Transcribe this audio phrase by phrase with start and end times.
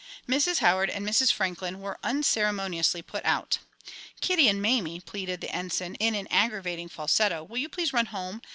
[0.27, 0.61] Mrs.
[0.61, 1.31] Howard and Mrs.
[1.31, 3.59] Franklin were unceremoniously put out.
[4.19, 8.41] "Kitty and Mamie," pleaded the Ensign, in an aggravating falsetto, "will you please run home?